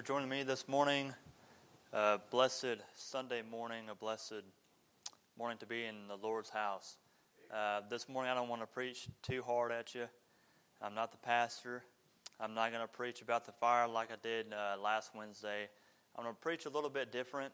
[0.00, 1.12] for joining me this morning.
[1.92, 4.44] Uh, blessed Sunday morning, a blessed
[5.38, 6.96] morning to be in the Lord's house.
[7.54, 10.06] Uh, this morning, I don't want to preach too hard at you.
[10.80, 11.82] I'm not the pastor.
[12.40, 15.68] I'm not going to preach about the fire like I did uh, last Wednesday.
[16.16, 17.52] I'm going to preach a little bit different.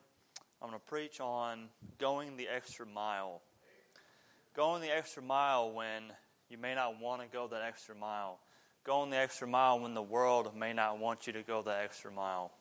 [0.63, 1.65] I'm going to preach on
[1.99, 3.43] going the extra mile.
[4.55, 6.13] Going the extra mile when
[6.49, 8.39] you may not want to go that extra mile
[8.87, 12.09] going the extra mile when the world may not want you to go the extra
[12.13, 12.53] mile.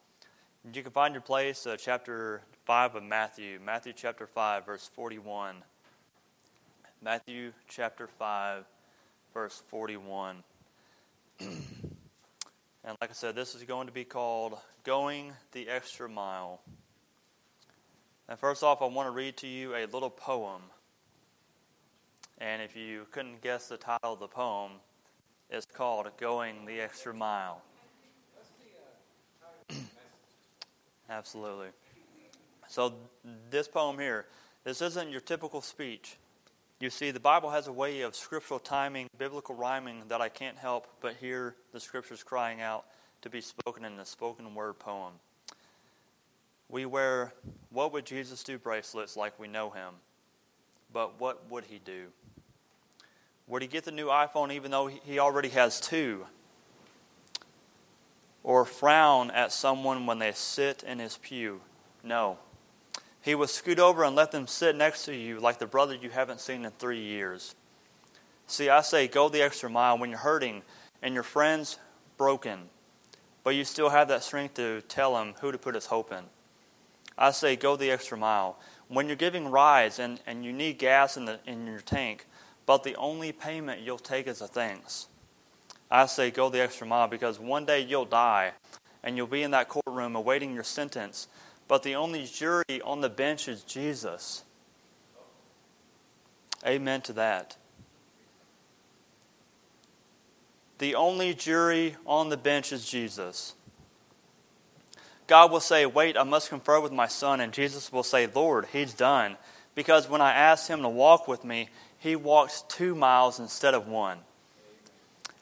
[0.73, 5.57] You can find your place, uh, chapter 5 of Matthew, Matthew chapter 5, verse 41.
[7.03, 8.65] Matthew chapter 5,
[9.35, 10.37] verse 41.
[11.39, 11.59] and
[12.99, 16.59] like I said, this is going to be called Going the Extra Mile.
[18.27, 20.63] And first off, I want to read to you a little poem.
[22.39, 24.71] And if you couldn't guess the title of the poem,
[25.49, 27.61] is called Going the Extra Mile.
[31.09, 31.67] Absolutely.
[32.67, 32.93] So,
[33.49, 34.25] this poem here,
[34.63, 36.17] this isn't your typical speech.
[36.79, 40.57] You see, the Bible has a way of scriptural timing, biblical rhyming that I can't
[40.57, 42.85] help but hear the scriptures crying out
[43.21, 45.13] to be spoken in the spoken word poem.
[46.67, 47.33] We wear
[47.69, 49.93] What Would Jesus Do bracelets like we know him,
[50.91, 52.07] but what would he do?
[53.47, 56.25] Would he get the new iPhone even though he already has two?
[58.43, 61.61] Or frown at someone when they sit in his pew?
[62.03, 62.37] No.
[63.21, 66.09] He would scoot over and let them sit next to you like the brother you
[66.09, 67.55] haven't seen in three years.
[68.47, 70.61] See, I say go the extra mile when you're hurting
[71.01, 71.79] and your friend's
[72.17, 72.69] broken,
[73.43, 76.23] but you still have that strength to tell him who to put his hope in.
[77.17, 78.59] I say go the extra mile.
[78.87, 82.27] When you're giving rides and, and you need gas in, the, in your tank,
[82.65, 85.07] but the only payment you'll take is a thanks.
[85.89, 88.53] I say go the extra mile because one day you'll die
[89.03, 91.27] and you'll be in that courtroom awaiting your sentence,
[91.67, 94.43] but the only jury on the bench is Jesus.
[96.65, 97.57] Amen to that.
[100.79, 103.53] The only jury on the bench is Jesus.
[105.27, 107.39] God will say, Wait, I must confer with my son.
[107.39, 109.37] And Jesus will say, Lord, he's done.
[109.73, 111.69] Because when I asked him to walk with me,
[112.05, 114.19] he walked two miles instead of one.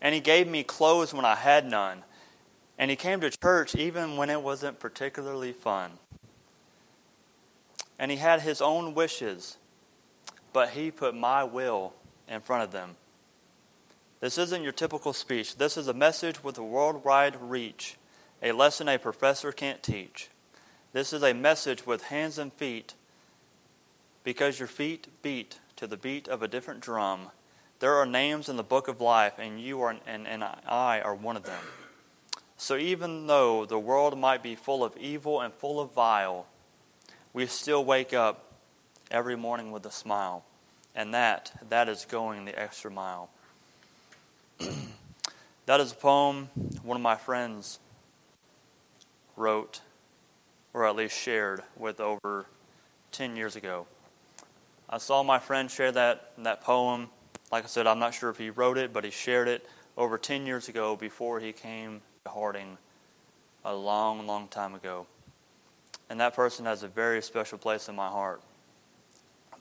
[0.01, 2.03] And he gave me clothes when I had none.
[2.79, 5.91] And he came to church even when it wasn't particularly fun.
[8.00, 9.57] And he had his own wishes,
[10.53, 11.94] but he put my will
[12.29, 12.96] in front of them.
[14.22, 15.57] This isn't your typical speech.
[15.57, 17.97] This is a message with a worldwide reach,
[18.41, 20.29] a lesson a professor can't teach.
[20.94, 22.94] This is a message with hands and feet
[24.23, 27.27] because your feet beat to the beat of a different drum.
[27.79, 31.13] There are names in the book of life, and you are, and, and I are
[31.13, 31.59] one of them.
[32.55, 36.47] So even though the world might be full of evil and full of vile,
[37.33, 38.53] we still wake up
[39.11, 40.45] every morning with a smile.
[40.95, 43.29] And that, that is going the extra mile.
[45.66, 46.47] that is a poem
[46.81, 47.79] one of my friends
[49.35, 49.81] wrote,
[50.73, 52.45] or at least shared, with over
[53.11, 53.85] 10 years ago.
[54.93, 57.09] I saw my friend share that, that poem.
[57.51, 59.67] Like I said, I'm not sure if he wrote it, but he shared it
[59.97, 62.77] over 10 years ago before he came to Harding
[63.65, 65.07] a long, long time ago.
[66.11, 68.43] And that person has a very special place in my heart.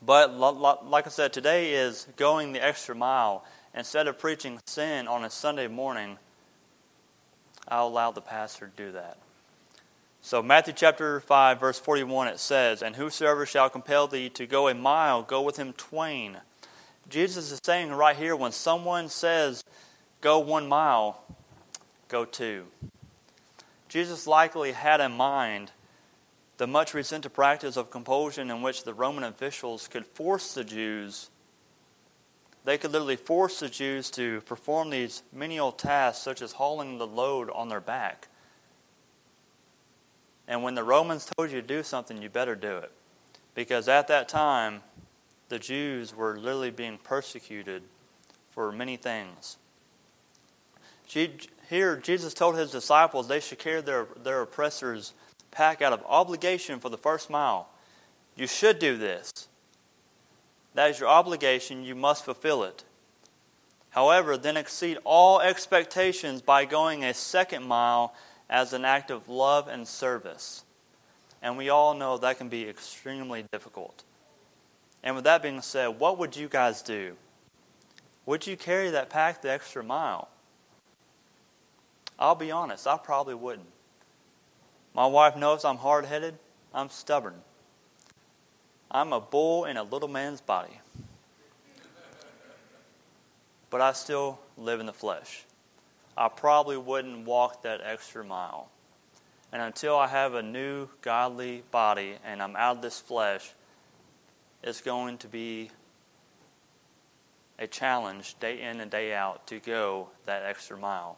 [0.05, 3.43] But like I said, today is going the extra mile.
[3.73, 6.19] Instead of preaching sin on a Sunday morning,
[7.67, 9.17] I'll allow the pastor to do that.
[10.25, 14.69] So, Matthew chapter 5, verse 41, it says, And whosoever shall compel thee to go
[14.69, 16.37] a mile, go with him twain.
[17.09, 19.65] Jesus is saying right here, when someone says,
[20.21, 21.21] Go one mile,
[22.07, 22.67] go two.
[23.89, 25.71] Jesus likely had in mind
[26.55, 31.31] the much resented practice of compulsion in which the Roman officials could force the Jews,
[32.63, 37.05] they could literally force the Jews to perform these menial tasks, such as hauling the
[37.05, 38.29] load on their back.
[40.47, 42.91] And when the Romans told you to do something, you better do it.
[43.55, 44.81] Because at that time,
[45.49, 47.83] the Jews were literally being persecuted
[48.49, 49.57] for many things.
[51.05, 55.13] Here, Jesus told his disciples they should carry their, their oppressors'
[55.51, 57.69] pack out of obligation for the first mile.
[58.35, 59.31] You should do this.
[60.73, 61.83] That is your obligation.
[61.83, 62.83] You must fulfill it.
[63.91, 68.15] However, then exceed all expectations by going a second mile
[68.49, 70.63] as an act of love and service.
[71.41, 74.03] And we all know that can be extremely difficult.
[75.03, 77.15] And with that being said, what would you guys do?
[78.25, 80.29] Would you carry that pack the extra mile?
[82.17, 83.67] I'll be honest, I probably wouldn't.
[84.93, 86.37] My wife knows I'm hard headed,
[86.73, 87.35] I'm stubborn.
[88.89, 90.79] I'm a bull in a little man's body.
[93.69, 95.45] But I still live in the flesh.
[96.17, 98.69] I probably wouldn't walk that extra mile.
[99.51, 103.51] And until I have a new godly body and I'm out of this flesh,
[104.63, 105.71] it's going to be
[107.59, 111.17] a challenge day in and day out to go that extra mile.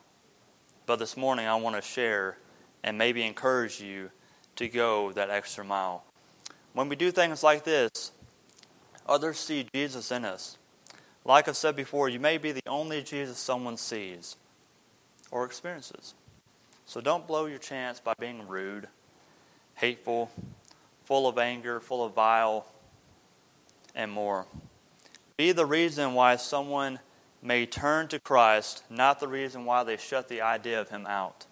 [0.86, 2.38] But this morning, I want to share
[2.84, 4.12] and maybe encourage you
[4.58, 6.04] to go that extra mile.
[6.74, 8.12] When we do things like this,
[9.08, 10.58] others see Jesus in us.
[11.24, 14.36] Like I said before, you may be the only Jesus someone sees
[15.36, 16.14] or experiences.
[16.86, 18.88] So don't blow your chance by being rude,
[19.74, 20.32] hateful,
[21.04, 22.66] full of anger, full of vile,
[23.94, 24.46] and more.
[25.36, 27.00] Be the reason why someone
[27.42, 31.48] may turn to Christ, not the reason why they shut the idea of Him out.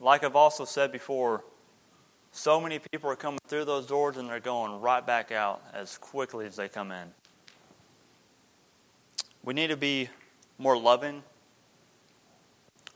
[0.00, 1.44] Like I've also said before,
[2.32, 5.98] so many people are coming through those doors and they're going right back out as
[5.98, 7.08] quickly as they come in.
[9.44, 10.08] We need to be
[10.58, 11.22] more loving.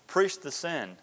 [0.07, 0.97] Preach the sin.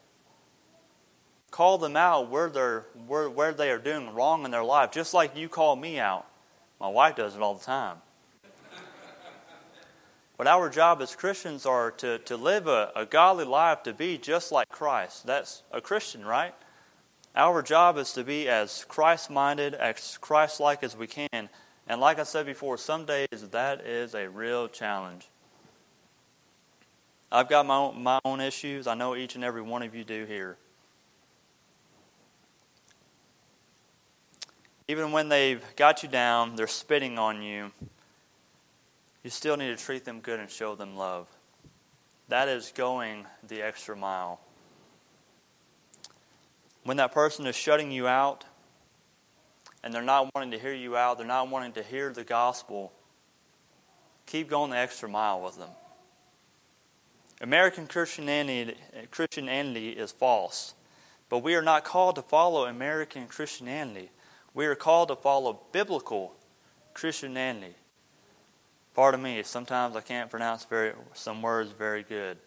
[1.52, 5.14] Call them out where, they're, where, where they are doing wrong in their life, just
[5.14, 6.26] like you call me out.
[6.80, 7.98] My wife does it all the time.
[10.38, 14.18] But our job as Christians are to, to live a, a godly life, to be
[14.18, 15.26] just like Christ.
[15.26, 16.54] That's a Christian, right?
[17.36, 21.50] Our job is to be as Christ minded, as Christ like as we can.
[21.88, 25.30] And like I said before, some days that is a real challenge.
[27.32, 28.88] I've got my own, my own issues.
[28.88, 30.58] I know each and every one of you do here.
[34.88, 37.72] Even when they've got you down, they're spitting on you
[39.26, 41.28] you still need to treat them good and show them love.
[42.28, 44.40] That is going the extra mile.
[46.84, 48.46] When that person is shutting you out
[49.84, 52.94] and they're not wanting to hear you out, they're not wanting to hear the gospel,
[54.28, 55.72] keep going the extra mile with them.
[57.42, 60.74] American Christianity, is false,
[61.30, 64.12] but we are not called to follow American Christianity.
[64.54, 66.34] We are called to follow biblical
[66.94, 67.76] Christianity.
[68.94, 72.38] Pardon me, sometimes I can't pronounce very, some words very good.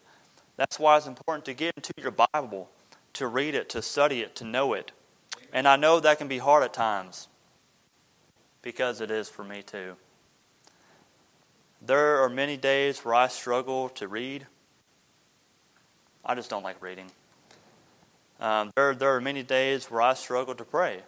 [0.57, 2.69] That's why it's important to get into your Bible,
[3.13, 4.91] to read it, to study it, to know it.
[5.53, 7.27] And I know that can be hard at times
[8.61, 9.95] because it is for me too.
[11.81, 14.47] There are many days where I struggle to read.
[16.29, 17.07] I just don't like reading.
[18.39, 21.01] Um, there, there are many days where I struggle to pray.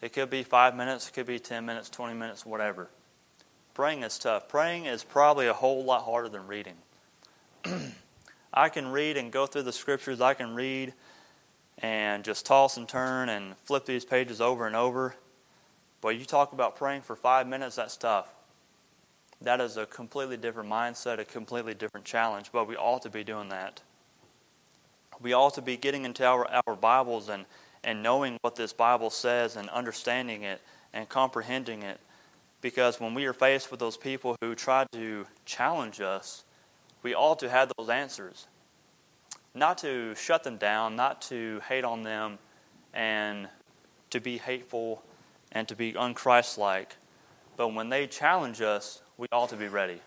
[0.00, 2.88] It could be five minutes, it could be 10 minutes, 20 minutes, whatever.
[3.74, 4.48] Praying is tough.
[4.48, 6.76] Praying is probably a whole lot harder than reading.
[8.54, 10.20] I can read and go through the scriptures.
[10.20, 10.94] I can read
[11.78, 15.16] and just toss and turn and flip these pages over and over.
[16.00, 18.32] But you talk about praying for five minutes, that's tough.
[19.40, 23.24] That is a completely different mindset, a completely different challenge, but we ought to be
[23.24, 23.82] doing that.
[25.20, 27.44] We ought to be getting into our, our Bibles and,
[27.82, 30.60] and knowing what this Bible says and understanding it
[30.92, 32.00] and comprehending it
[32.64, 36.44] because when we are faced with those people who try to challenge us,
[37.02, 38.46] we ought to have those answers.
[39.54, 42.38] Not to shut them down, not to hate on them,
[42.94, 43.48] and
[44.08, 45.02] to be hateful
[45.52, 46.92] and to be unchristlike.
[47.58, 50.00] But when they challenge us, we ought to be ready.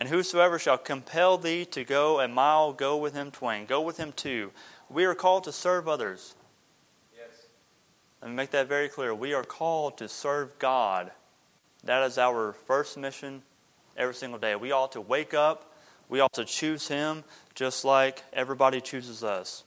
[0.00, 3.66] And whosoever shall compel thee to go a mile, go with him twain.
[3.66, 4.50] Go with him two.
[4.88, 6.34] We are called to serve others.
[7.14, 7.28] Yes.
[8.22, 9.14] Let me make that very clear.
[9.14, 11.10] We are called to serve God.
[11.84, 13.42] That is our first mission
[13.94, 14.56] every single day.
[14.56, 15.74] We ought to wake up.
[16.08, 17.22] We ought to choose Him
[17.54, 19.64] just like everybody chooses us.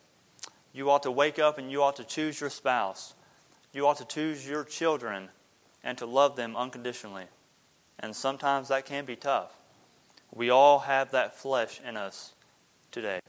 [0.73, 3.13] You ought to wake up and you ought to choose your spouse.
[3.71, 5.29] You ought to choose your children
[5.83, 7.25] and to love them unconditionally.
[7.99, 9.51] And sometimes that can be tough.
[10.33, 12.33] We all have that flesh in us
[12.91, 13.19] today.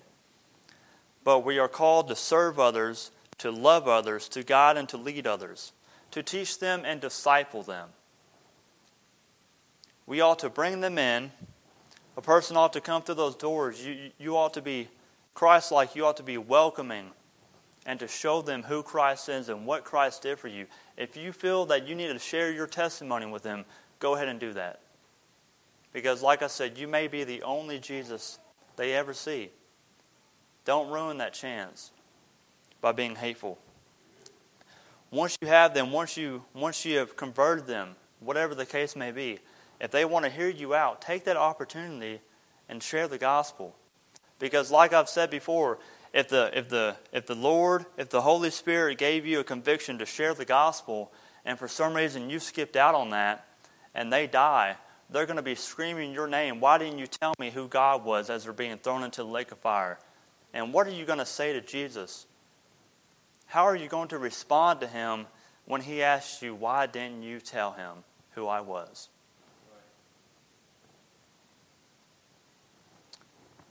[1.22, 5.26] But we are called to serve others to love others, to guide and to lead
[5.26, 5.72] others,
[6.10, 7.88] to teach them and disciple them.
[10.06, 11.30] We ought to bring them in.
[12.16, 13.84] A person ought to come through those doors.
[13.84, 14.88] You, you ought to be
[15.32, 15.96] Christ like.
[15.96, 17.10] You ought to be welcoming
[17.86, 20.66] and to show them who Christ is and what Christ did for you.
[20.96, 23.64] If you feel that you need to share your testimony with them,
[23.98, 24.80] go ahead and do that.
[25.94, 28.38] Because, like I said, you may be the only Jesus
[28.76, 29.50] they ever see.
[30.66, 31.92] Don't ruin that chance
[32.80, 33.58] by being hateful.
[35.10, 39.12] Once you have them, once you, once you have converted them, whatever the case may
[39.12, 39.38] be,
[39.80, 42.20] if they want to hear you out, take that opportunity
[42.68, 43.76] and share the gospel.
[44.40, 45.78] Because, like I've said before,
[46.12, 49.98] if the, if, the, if the Lord, if the Holy Spirit gave you a conviction
[49.98, 51.12] to share the gospel,
[51.44, 53.46] and for some reason you skipped out on that,
[53.94, 54.76] and they die,
[55.14, 56.60] they're going to be screaming your name.
[56.60, 59.52] Why didn't you tell me who God was as they're being thrown into the lake
[59.52, 59.98] of fire?
[60.52, 62.26] And what are you going to say to Jesus?
[63.46, 65.26] How are you going to respond to him
[65.66, 67.98] when he asks you, Why didn't you tell him
[68.32, 69.08] who I was?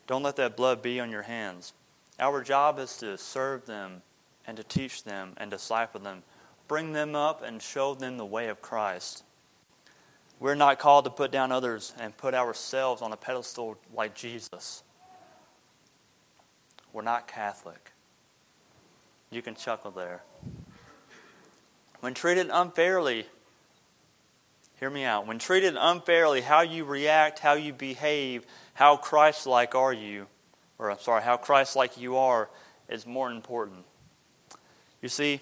[0.07, 1.73] Don't let that blood be on your hands.
[2.19, 4.01] Our job is to serve them
[4.45, 6.23] and to teach them and disciple them,
[6.67, 9.23] bring them up and show them the way of Christ.
[10.43, 14.83] We're not called to put down others and put ourselves on a pedestal like Jesus.
[16.91, 17.93] We're not Catholic.
[19.31, 20.21] You can chuckle there.
[22.01, 23.25] When treated unfairly,
[24.81, 25.27] hear me out.
[25.27, 30.27] When treated unfairly, how you react, how you behave, how Christ like are you,
[30.77, 32.49] or I'm sorry, how Christ like you are,
[32.89, 33.85] is more important.
[35.01, 35.39] You see,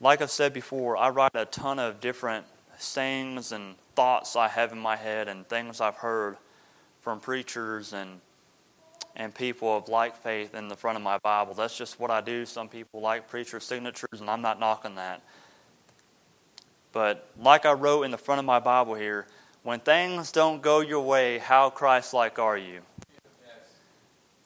[0.00, 2.46] like I've said before, I write a ton of different
[2.78, 6.36] sayings and thoughts I have in my head and things I've heard
[7.00, 8.20] from preachers and
[9.16, 11.54] and people of like faith in the front of my Bible.
[11.54, 12.44] That's just what I do.
[12.44, 15.22] Some people like preacher signatures, and I'm not knocking that.
[16.92, 19.26] But like I wrote in the front of my Bible here,
[19.62, 22.82] when things don't go your way, how Christ like are you?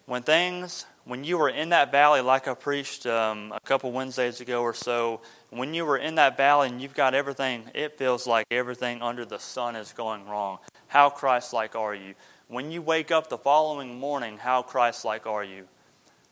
[0.06, 4.40] When things, when you were in that valley, like I preached um, a couple Wednesdays
[4.40, 5.20] ago or so,
[5.50, 9.24] when you were in that valley and you've got everything, it feels like everything under
[9.24, 10.58] the sun is going wrong.
[10.86, 12.14] How Christ like are you?
[12.48, 15.66] When you wake up the following morning, how Christ like are you?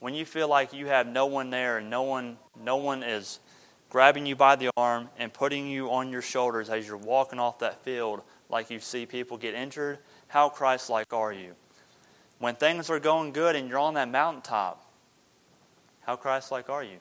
[0.00, 3.40] When you feel like you have no one there and no one, no one is
[3.90, 7.58] grabbing you by the arm and putting you on your shoulders as you're walking off
[7.58, 9.98] that field, like you see people get injured,
[10.28, 11.54] how Christ like are you?
[12.38, 14.84] When things are going good and you're on that mountaintop,
[16.02, 16.98] how Christ like are you?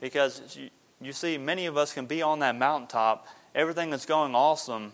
[0.00, 4.34] Because you, you see, many of us can be on that mountaintop, everything is going
[4.34, 4.92] awesome,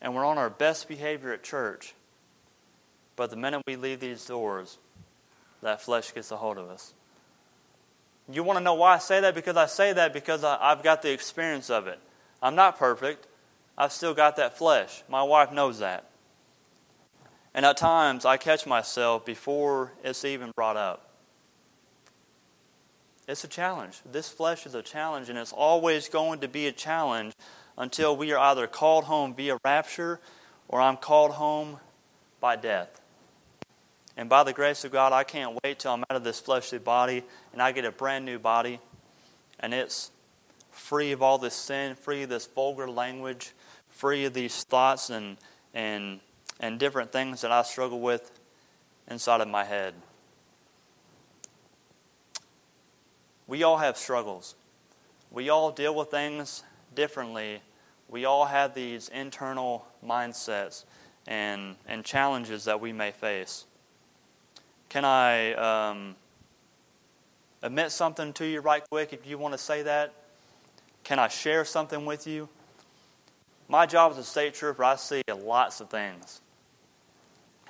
[0.00, 1.94] and we're on our best behavior at church.
[3.16, 4.78] But the minute we leave these doors,
[5.62, 6.92] that flesh gets a hold of us.
[8.30, 9.34] You want to know why I say that?
[9.34, 11.98] Because I say that because I, have got the experience of it.
[12.42, 13.26] I'm not perfect.
[13.76, 15.02] I've still got that flesh.
[15.08, 16.10] My wife knows that.
[17.54, 21.03] And at times I catch myself before it's even brought up.
[23.26, 24.00] It's a challenge.
[24.10, 27.34] This flesh is a challenge, and it's always going to be a challenge
[27.78, 30.20] until we are either called home via rapture
[30.68, 31.78] or I'm called home
[32.40, 33.00] by death.
[34.16, 36.78] And by the grace of God, I can't wait till I'm out of this fleshly
[36.78, 38.78] body and I get a brand new body
[39.58, 40.12] and it's
[40.70, 43.52] free of all this sin, free of this vulgar language,
[43.88, 45.36] free of these thoughts and,
[45.72, 46.20] and,
[46.60, 48.38] and different things that I struggle with
[49.08, 49.94] inside of my head.
[53.46, 54.54] We all have struggles.
[55.30, 56.62] We all deal with things
[56.94, 57.60] differently.
[58.08, 60.84] We all have these internal mindsets
[61.26, 63.66] and, and challenges that we may face.
[64.88, 66.16] Can I um,
[67.62, 70.14] admit something to you right quick if you want to say that?
[71.02, 72.48] Can I share something with you?
[73.68, 76.40] My job as a state trooper, I see lots of things.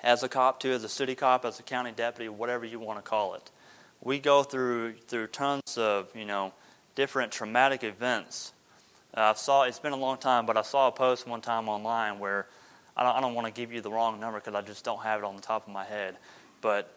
[0.02, 2.99] As a cop, too, as a city cop, as a county deputy, whatever you want
[2.99, 3.50] to call it
[4.05, 6.53] we go through through tons of you know
[6.95, 8.53] different traumatic events.
[9.17, 11.69] Uh, I saw it's been a long time, but I saw a post one time
[11.69, 12.47] online where
[12.97, 15.21] I don't, don't want to give you the wrong number because I just don't have
[15.21, 16.17] it on the top of my head,
[16.61, 16.95] but.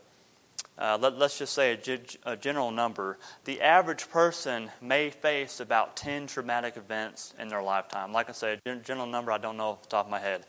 [0.80, 2.00] Uh, let, us just say a,
[2.32, 3.18] a, general number.
[3.46, 8.14] The average person may face about 10 traumatic events in their lifetime.
[8.14, 10.46] Like I said, a general number I don't know off the top of my head.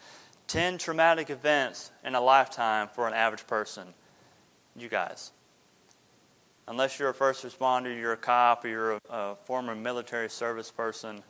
[0.49, 3.88] 10 traumatic events in a lifetime for an average person.
[4.77, 5.31] You guys
[6.68, 10.70] unless you're a first responder, you're a cop, or you're a, a former military service
[10.70, 11.22] person,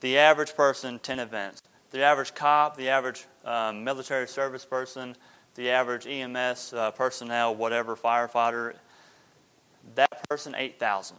[0.00, 1.62] the average person, 10 events.
[1.92, 5.16] The average cop, the average um, military service person,
[5.54, 8.74] the average EMS uh, personnel, whatever, firefighter,
[9.94, 11.16] that person, 8,000.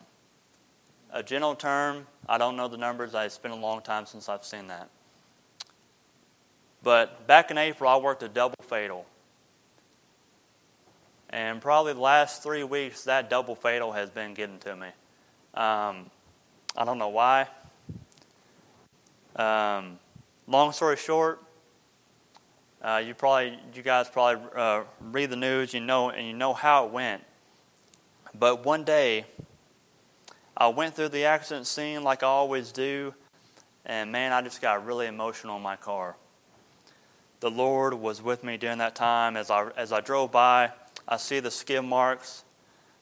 [1.11, 3.11] A general term, I don't know the numbers.
[3.15, 4.89] It's been a long time since I've seen that.
[6.83, 9.05] But back in April, I worked a double fatal.
[11.29, 14.87] And probably the last three weeks, that double fatal has been getting to me.
[15.53, 16.09] Um,
[16.75, 17.47] I don't know why.
[19.35, 19.99] Um,
[20.47, 21.43] long story short,
[22.81, 26.53] uh, you probably, you guys probably uh, read the news, you know, and you know
[26.53, 27.23] how it went.
[28.37, 29.25] But one day,
[30.55, 33.13] I went through the accident scene like I always do,
[33.85, 36.15] and man, I just got really emotional in my car.
[37.39, 39.37] the Lord was with me during that time.
[39.37, 40.71] As I, as I drove by,
[41.07, 42.43] I see the skid marks.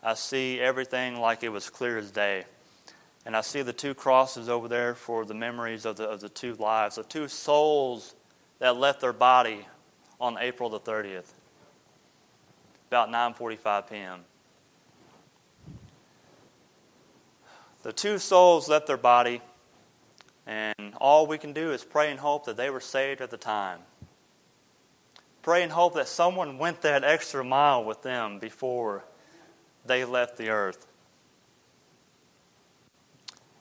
[0.04, 2.46] I see everything like it was clear as day.
[3.26, 6.30] And I see the two crosses over there for the memories of the, of the
[6.30, 8.14] two lives, the two souls
[8.60, 9.66] that left their body
[10.22, 11.34] on April the 30th,
[12.90, 14.20] about 9:45 p.m.
[17.82, 19.42] The two souls left their body,
[20.46, 23.38] and all we can do is pray and hope that they were saved at the
[23.38, 23.80] time.
[25.46, 29.06] Pray and hope that someone went that extra mile with them before
[29.86, 30.88] they left the earth.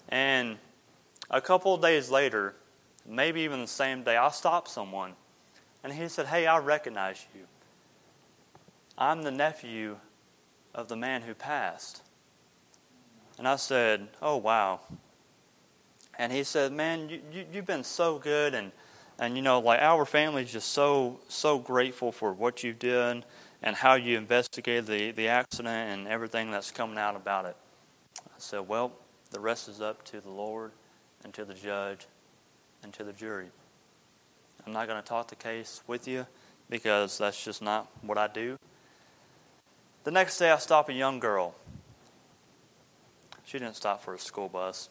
[0.08, 0.56] And
[1.30, 2.54] a couple of days later,
[3.04, 5.12] maybe even the same day, I stopped someone
[5.82, 7.42] and he said, Hey, I recognize you.
[8.96, 9.98] I'm the nephew
[10.74, 12.00] of the man who passed.
[13.36, 14.80] And I said, Oh, wow.
[16.18, 18.54] And he said, Man, you, you, you've been so good.
[18.54, 18.72] And,
[19.18, 23.24] and, you know, like our family's just so, so grateful for what you've done
[23.62, 27.56] and how you investigated the, the accident and everything that's coming out about it.
[28.20, 28.92] I said, Well,
[29.30, 30.72] the rest is up to the Lord
[31.24, 32.06] and to the judge
[32.82, 33.46] and to the jury.
[34.66, 36.26] I'm not going to talk the case with you
[36.68, 38.56] because that's just not what I do.
[40.04, 41.54] The next day, I stop a young girl.
[43.44, 44.88] She didn't stop for a school bus,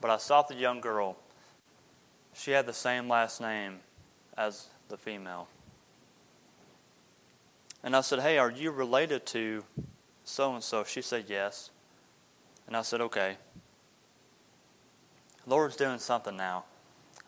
[0.00, 1.16] but I stopped a young girl.
[2.36, 3.78] She had the same last name
[4.36, 5.48] as the female.
[7.82, 9.64] And I said, Hey, are you related to
[10.24, 10.84] so and so?
[10.84, 11.70] She said, Yes.
[12.66, 13.36] And I said, Okay.
[15.46, 16.64] Lord's doing something now.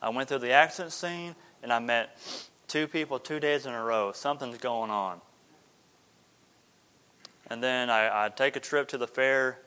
[0.02, 2.18] I went through the accident scene and I met
[2.66, 4.12] two people two days in a row.
[4.12, 5.20] Something's going on.
[7.48, 9.58] And then I, I take a trip to the fair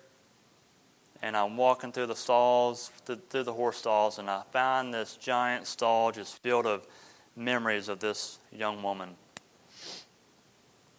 [1.22, 5.68] and I'm walking through the stalls, through the horse stalls, and I find this giant
[5.68, 6.88] stall just filled of
[7.36, 9.10] memories of this young woman.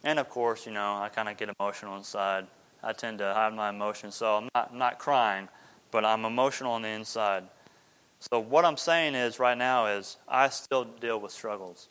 [0.04, 2.46] And of course, you know, I kind of get emotional inside.
[2.82, 5.48] I tend to hide my emotions, so I'm not, not crying,
[5.90, 7.44] but I'm emotional on the inside.
[8.18, 11.88] So what I'm saying is right now is I still deal with struggles.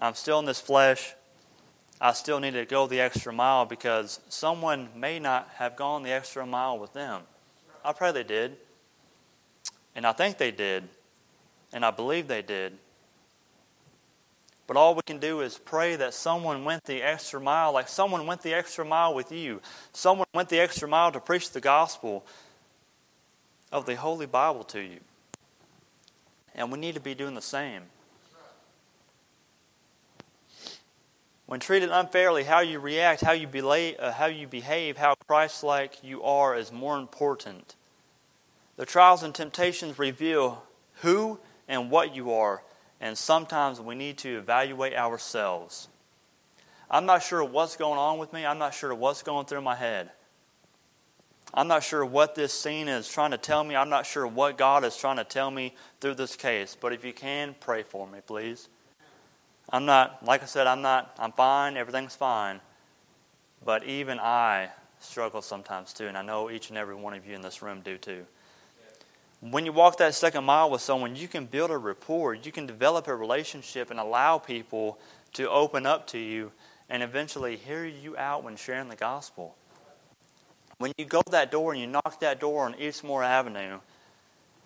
[0.00, 1.14] I'm still in this flesh.
[2.00, 6.10] I still need to go the extra mile because someone may not have gone the
[6.10, 7.22] extra mile with them.
[7.84, 8.56] I pray they did.
[9.94, 10.88] And I think they did.
[11.72, 12.78] And I believe they did.
[14.66, 18.26] But all we can do is pray that someone went the extra mile, like someone
[18.26, 19.60] went the extra mile with you.
[19.92, 22.24] Someone went the extra mile to preach the gospel
[23.70, 25.00] of the Holy Bible to you.
[26.54, 27.82] And we need to be doing the same.
[31.46, 35.62] When treated unfairly, how you react, how you, belay, uh, how you behave, how Christ
[35.62, 37.76] like you are is more important.
[38.76, 40.62] The trials and temptations reveal
[41.02, 42.62] who and what you are
[43.04, 45.88] and sometimes we need to evaluate ourselves.
[46.90, 48.46] I'm not sure what's going on with me.
[48.46, 50.10] I'm not sure what's going through my head.
[51.52, 53.76] I'm not sure what this scene is trying to tell me.
[53.76, 56.76] I'm not sure what God is trying to tell me through this case.
[56.80, 58.70] But if you can, pray for me, please.
[59.70, 61.76] I'm not, like I said, I'm not, I'm fine.
[61.76, 62.60] Everything's fine.
[63.64, 64.68] But even I
[65.00, 66.06] struggle sometimes too.
[66.06, 68.24] And I know each and every one of you in this room do too.
[69.40, 72.66] When you walk that second mile with someone, you can build a rapport, you can
[72.66, 74.98] develop a relationship and allow people
[75.34, 76.52] to open up to you
[76.88, 79.54] and eventually hear you out when sharing the gospel.
[80.78, 83.80] When you go that door and you knock that door on Eastmore Avenue,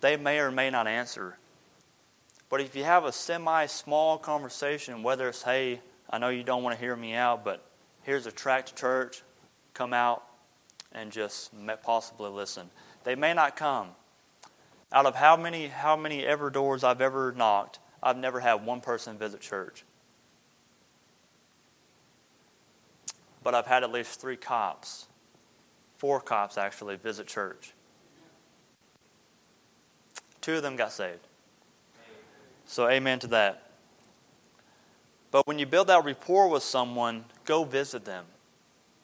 [0.01, 1.37] they may or may not answer.
[2.49, 6.63] But if you have a semi small conversation, whether it's, hey, I know you don't
[6.63, 7.63] want to hear me out, but
[8.01, 9.21] here's a tract to church,
[9.75, 10.23] come out
[10.91, 11.51] and just
[11.83, 12.69] possibly listen.
[13.03, 13.89] They may not come.
[14.91, 18.81] Out of how many how many ever doors I've ever knocked, I've never had one
[18.81, 19.85] person visit church.
[23.43, 25.07] But I've had at least three cops,
[25.97, 27.73] four cops actually, visit church.
[30.41, 31.28] Two of them got saved.
[32.69, 33.71] So, amen to that.
[35.31, 38.25] But when you build that rapport with someone, go visit them.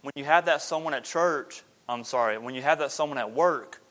[0.04, 3.32] When you have that someone at church, I'm sorry, when you have that someone at
[3.32, 3.82] work,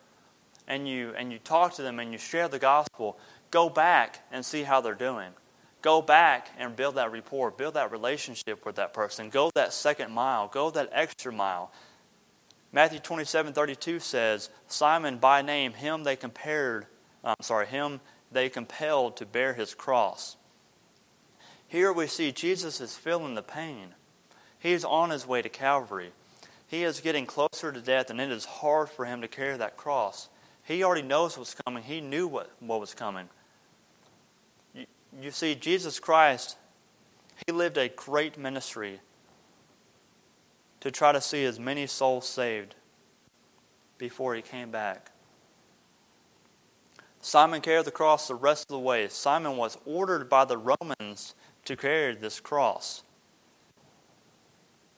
[0.68, 3.18] and you and you talk to them and you share the gospel,
[3.50, 5.30] go back and see how they're doing.
[5.82, 9.28] Go back and build that rapport, build that relationship with that person.
[9.28, 11.72] Go that second mile, go that extra mile.
[12.72, 16.86] Matthew 27 32 says, Simon by name, him they compared,
[17.24, 17.98] I'm sorry, him
[18.34, 20.36] they compelled to bear his cross.
[21.66, 23.94] Here we see Jesus is feeling the pain.
[24.58, 26.12] He is on his way to Calvary.
[26.66, 29.76] He is getting closer to death, and it is hard for him to carry that
[29.76, 30.28] cross.
[30.64, 31.82] He already knows what's coming.
[31.82, 33.28] He knew what, what was coming.
[34.74, 36.56] you see, Jesus Christ,
[37.46, 39.00] he lived a great ministry
[40.80, 42.74] to try to see as many souls saved
[43.98, 45.10] before he came back.
[47.24, 49.08] Simon carried the cross the rest of the way.
[49.08, 51.34] Simon was ordered by the Romans
[51.64, 53.02] to carry this cross.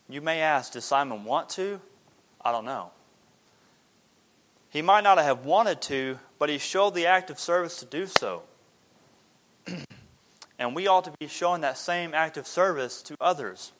[0.09, 1.81] You may ask, did Simon want to?
[2.45, 2.91] I don't know.
[4.71, 8.07] He might not have wanted to, but he showed the act of service to do
[8.07, 8.43] so.
[10.59, 13.71] and we ought to be showing that same act of service to others.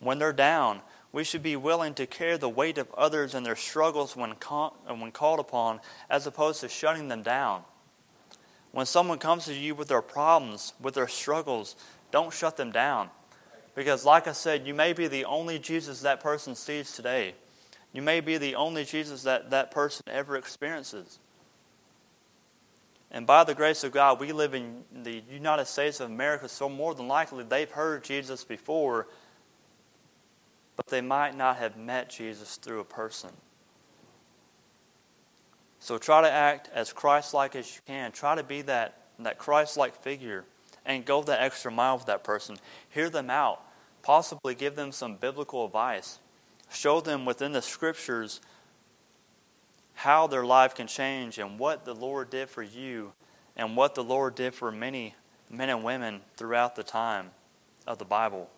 [0.00, 0.80] When they're down,
[1.14, 4.76] we should be willing to carry the weight of others and their struggles when, call,
[4.98, 7.62] when called upon, as opposed to shutting them down.
[8.72, 11.76] When someone comes to you with their problems, with their struggles,
[12.10, 13.10] don't shut them down.
[13.76, 17.36] Because, like I said, you may be the only Jesus that person sees today.
[17.92, 21.20] You may be the only Jesus that that person ever experiences.
[23.12, 26.68] And by the grace of God, we live in the United States of America, so
[26.68, 29.06] more than likely they've heard Jesus before,
[30.76, 33.30] but they might not have met Jesus through a person.
[35.78, 38.10] So try to act as Christ like as you can.
[38.10, 40.44] Try to be that, that Christ like figure
[40.86, 42.56] and go that extra mile with that person.
[42.88, 43.62] Hear them out.
[44.02, 46.18] Possibly give them some biblical advice.
[46.70, 48.40] Show them within the scriptures
[49.94, 53.12] how their life can change and what the Lord did for you
[53.56, 55.14] and what the Lord did for many
[55.50, 57.30] men and women throughout the time
[57.86, 58.50] of the Bible.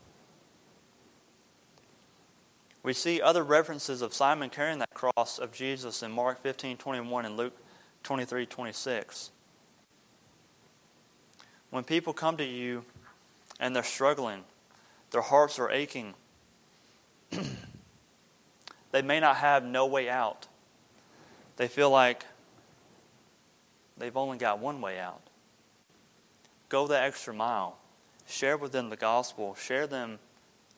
[2.86, 7.24] We see other references of Simon carrying that cross of Jesus in Mark 15 21
[7.26, 7.52] and Luke
[8.04, 9.32] 23 26.
[11.70, 12.84] When people come to you
[13.58, 14.44] and they're struggling,
[15.10, 16.14] their hearts are aching,
[18.92, 20.46] they may not have no way out.
[21.56, 22.24] They feel like
[23.98, 25.22] they've only got one way out.
[26.68, 27.78] Go the extra mile.
[28.28, 29.56] Share with them the gospel.
[29.56, 30.20] Share them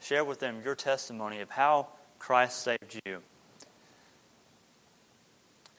[0.00, 1.88] share with them your testimony of how
[2.18, 3.22] Christ saved you.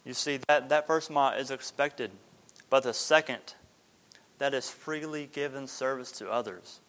[0.05, 2.11] You see that that first mile is expected,
[2.69, 3.53] but the second
[4.39, 6.79] that is freely given service to others.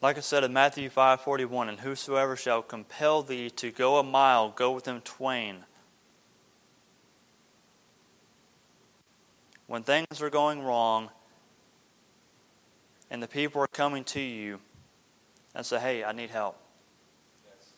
[0.00, 4.48] Like I said in Matthew 5:41, and whosoever shall compel thee to go a mile,
[4.48, 5.66] go with him twain.
[9.66, 11.10] When things are going wrong
[13.10, 14.60] and the people are coming to you
[15.54, 16.56] and say, "Hey, I need help."
[17.44, 17.70] Yes.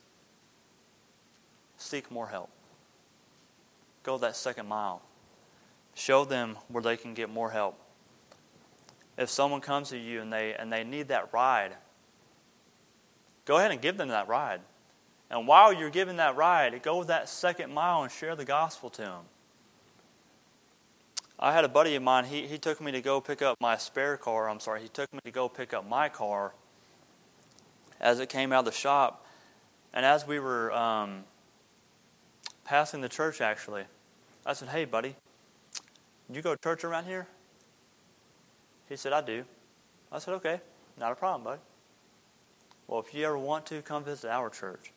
[1.76, 2.50] Seek more help.
[4.02, 5.02] Go that second mile.
[5.94, 7.78] Show them where they can get more help.
[9.16, 11.76] If someone comes to you and they and they need that ride,
[13.44, 14.60] Go ahead and give them that ride.
[15.30, 19.02] And while you're giving that ride, go that second mile and share the gospel to
[19.02, 19.24] them.
[21.42, 23.76] I had a buddy of mine, he, he took me to go pick up my
[23.76, 24.48] spare car.
[24.48, 26.52] I'm sorry, he took me to go pick up my car
[28.00, 29.26] as it came out of the shop.
[29.92, 31.24] And as we were um,
[32.64, 33.82] passing the church, actually,
[34.46, 35.16] I said, Hey, buddy,
[36.32, 37.26] you go to church around here?
[38.88, 39.44] He said, I do.
[40.12, 40.60] I said, Okay,
[40.96, 41.60] not a problem, buddy.
[42.86, 44.92] Well, if you ever want to, come visit our church.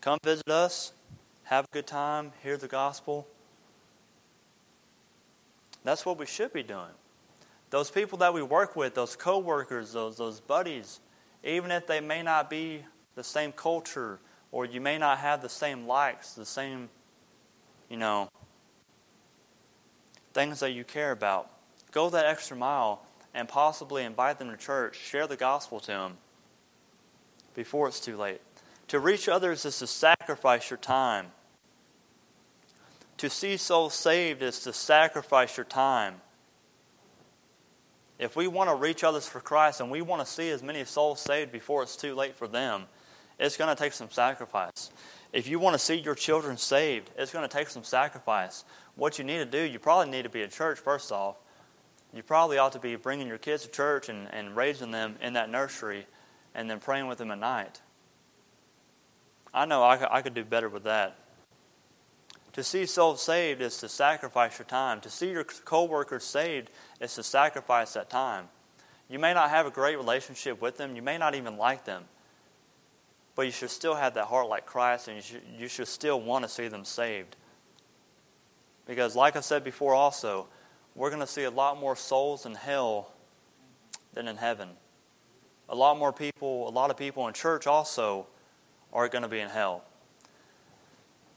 [0.00, 0.92] Come visit us,
[1.44, 3.26] have a good time, hear the gospel.
[5.84, 6.92] That's what we should be doing.
[7.70, 11.00] Those people that we work with, those coworkers, those those buddies,
[11.42, 14.18] even if they may not be the same culture
[14.50, 16.88] or you may not have the same likes, the same,
[17.88, 18.28] you know,
[20.32, 21.50] things that you care about,
[21.90, 26.16] go that extra mile and possibly invite them to church, share the gospel to them
[27.54, 28.40] before it's too late.
[28.88, 31.26] To reach others is to sacrifice your time.
[33.24, 36.16] To see souls saved is to sacrifice your time.
[38.18, 40.84] If we want to reach others for Christ and we want to see as many
[40.84, 42.84] souls saved before it's too late for them,
[43.38, 44.90] it's going to take some sacrifice.
[45.32, 48.62] If you want to see your children saved, it's going to take some sacrifice.
[48.94, 51.36] What you need to do, you probably need to be at church first off.
[52.12, 55.32] You probably ought to be bringing your kids to church and, and raising them in
[55.32, 56.06] that nursery
[56.54, 57.80] and then praying with them at night.
[59.54, 61.16] I know I I could do better with that.
[62.54, 65.00] To see souls saved is to sacrifice your time.
[65.02, 68.48] To see your coworkers saved is to sacrifice that time.
[69.08, 72.04] You may not have a great relationship with them, you may not even like them,
[73.34, 76.20] but you should still have that heart like Christ and you should, you should still
[76.20, 77.36] want to see them saved.
[78.86, 80.48] Because, like I said before, also,
[80.94, 83.12] we're going to see a lot more souls in hell
[84.14, 84.70] than in heaven
[85.68, 88.26] a lot more people, a lot of people in church also
[88.92, 89.84] are going to be in hell.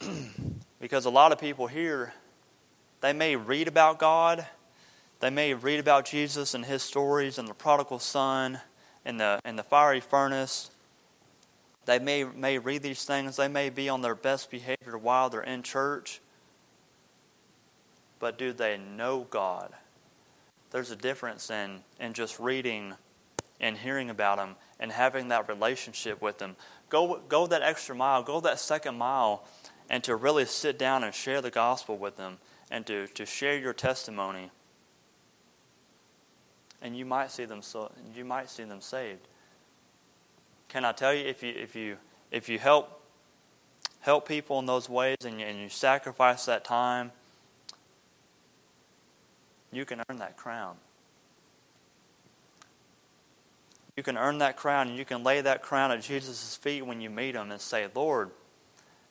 [0.79, 2.13] Because a lot of people here,
[3.01, 4.45] they may read about God,
[5.19, 8.59] they may read about Jesus and his stories and the prodigal son
[9.03, 10.69] and the, and the fiery furnace.
[11.85, 15.41] They may, may read these things, they may be on their best behavior while they're
[15.41, 16.21] in church.
[18.19, 19.73] But do they know God?
[20.71, 22.93] There's a difference in, in just reading
[23.59, 26.55] and hearing about Him and having that relationship with Him.
[26.89, 29.45] Go, go that extra mile, go that second mile,
[29.89, 32.37] and to really sit down and share the gospel with them
[32.69, 34.51] and to, to share your testimony.
[36.81, 39.27] And you might see them so you might see them saved.
[40.69, 41.97] Can I tell you if you if you
[42.31, 43.01] if you help
[44.01, 47.11] help people in those ways and you, and you sacrifice that time,
[49.71, 50.75] you can earn that crown.
[53.95, 57.01] You can earn that crown and you can lay that crown at Jesus' feet when
[57.01, 58.29] you meet him and say, Lord,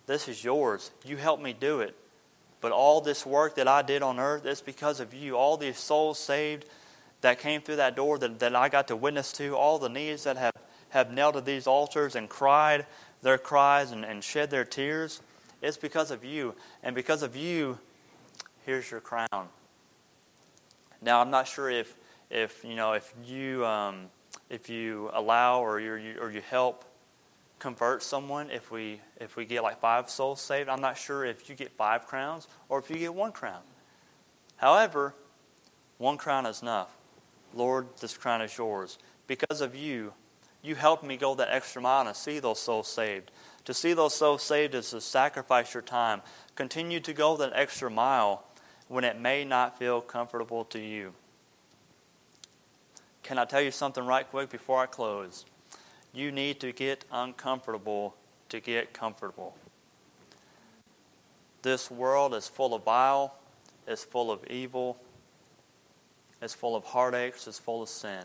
[0.06, 0.90] this is yours.
[1.04, 1.96] You helped me do it.
[2.60, 5.36] But all this work that I did on earth is because of you.
[5.36, 6.64] All these souls saved
[7.20, 10.24] that came through that door that, that I got to witness to, all the knees
[10.24, 10.52] that have,
[10.90, 12.86] have knelt at these altars and cried
[13.22, 15.20] their cries and, and shed their tears,
[15.62, 16.54] it's because of you.
[16.82, 17.78] And because of you,
[18.64, 19.48] here's your crown.
[21.02, 21.94] Now, I'm not sure if,
[22.30, 24.06] if you know, if you, um,
[24.50, 26.84] if you allow or you or you help
[27.58, 30.68] convert someone if we if we get like five souls saved.
[30.68, 33.62] I'm not sure if you get five crowns or if you get one crown.
[34.56, 35.14] However
[35.98, 36.96] one crown is enough.
[37.54, 38.98] Lord this crown is yours.
[39.26, 40.12] Because of you
[40.62, 43.30] you helped me go that extra mile and see those souls saved.
[43.66, 46.22] To see those souls saved is to sacrifice your time.
[46.56, 48.44] Continue to go that extra mile
[48.88, 51.12] when it may not feel comfortable to you.
[53.22, 55.44] Can I tell you something right quick before I close?
[56.16, 58.16] You need to get uncomfortable
[58.48, 59.54] to get comfortable.
[61.60, 63.38] This world is full of bile,
[63.86, 64.96] it's full of evil,
[66.40, 68.24] it's full of heartaches, it's full of sin.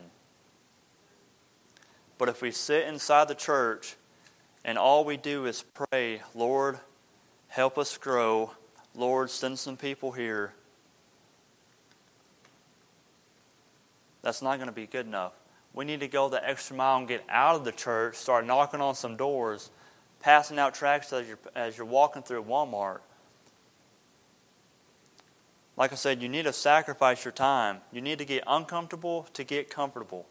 [2.16, 3.96] But if we sit inside the church
[4.64, 6.78] and all we do is pray, Lord,
[7.48, 8.52] help us grow,
[8.94, 10.54] Lord, send some people here
[14.22, 15.34] that's not going to be good enough.
[15.74, 18.80] We need to go the extra mile and get out of the church, start knocking
[18.80, 19.70] on some doors,
[20.20, 23.00] passing out tracts as you're, as you're walking through Walmart.
[25.76, 27.78] Like I said, you need to sacrifice your time.
[27.90, 30.26] You need to get uncomfortable to get comfortable.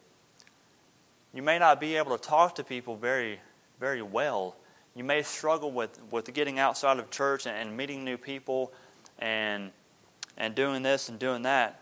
[1.34, 3.40] You may not be able to talk to people very,
[3.80, 4.56] very well.
[4.96, 8.72] You may struggle with, with getting outside of church and, and meeting new people
[9.18, 9.72] and,
[10.38, 11.80] and doing this and doing that.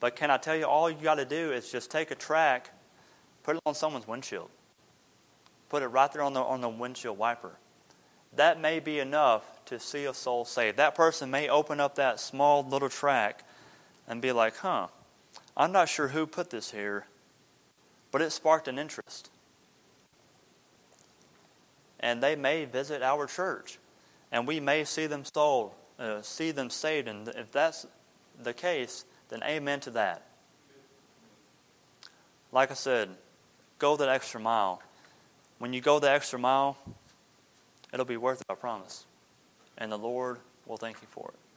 [0.00, 2.70] But can I tell you, all you got to do is just take a tract,
[3.42, 4.50] put it on someone's windshield,
[5.68, 7.52] put it right there on the, on the windshield wiper.
[8.36, 10.76] That may be enough to see a soul saved.
[10.76, 13.44] That person may open up that small little tract
[14.06, 14.88] and be like, huh,
[15.56, 17.06] I'm not sure who put this here,
[18.12, 19.30] but it sparked an interest.
[21.98, 23.78] And they may visit our church,
[24.32, 27.08] and we may see them sold, uh, see them saved.
[27.08, 27.86] And if that's
[28.42, 30.26] the case, then amen to that.
[32.52, 33.10] Like I said,
[33.80, 34.80] go that extra mile.
[35.58, 36.76] When you go the extra mile,
[37.92, 39.04] it'll be worth it, I promise.
[39.76, 41.49] And the Lord will thank you for it.